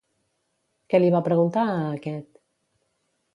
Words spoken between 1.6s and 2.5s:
a aquest?